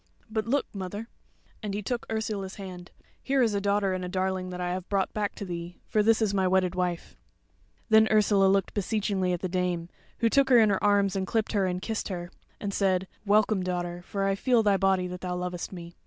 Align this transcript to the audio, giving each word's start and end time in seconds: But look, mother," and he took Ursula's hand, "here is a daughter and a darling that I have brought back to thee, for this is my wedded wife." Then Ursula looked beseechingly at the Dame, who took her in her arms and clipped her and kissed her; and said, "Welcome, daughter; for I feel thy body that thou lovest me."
But 0.31 0.47
look, 0.47 0.65
mother," 0.73 1.09
and 1.61 1.75
he 1.75 1.83
took 1.83 2.07
Ursula's 2.11 2.55
hand, 2.55 2.89
"here 3.21 3.43
is 3.43 3.53
a 3.53 3.61
daughter 3.61 3.93
and 3.93 4.03
a 4.03 4.09
darling 4.09 4.49
that 4.49 4.59
I 4.59 4.71
have 4.73 4.89
brought 4.89 5.13
back 5.13 5.35
to 5.35 5.45
thee, 5.45 5.77
for 5.85 6.01
this 6.01 6.23
is 6.23 6.33
my 6.33 6.47
wedded 6.47 6.73
wife." 6.73 7.15
Then 7.89 8.07
Ursula 8.09 8.47
looked 8.47 8.73
beseechingly 8.73 9.31
at 9.31 9.41
the 9.41 9.47
Dame, 9.47 9.89
who 10.17 10.27
took 10.27 10.49
her 10.49 10.57
in 10.57 10.71
her 10.71 10.83
arms 10.83 11.15
and 11.15 11.27
clipped 11.27 11.51
her 11.51 11.67
and 11.67 11.83
kissed 11.83 12.07
her; 12.07 12.31
and 12.59 12.73
said, 12.73 13.07
"Welcome, 13.27 13.61
daughter; 13.61 14.01
for 14.01 14.23
I 14.25 14.33
feel 14.33 14.63
thy 14.63 14.75
body 14.75 15.05
that 15.05 15.21
thou 15.21 15.35
lovest 15.35 15.71
me." 15.71 15.93